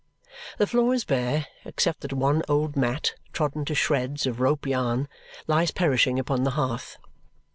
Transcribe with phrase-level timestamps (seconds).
[0.57, 5.07] The floor is bare, except that one old mat, trodden to shreds of rope yarn,
[5.45, 6.97] lies perishing upon the hearth.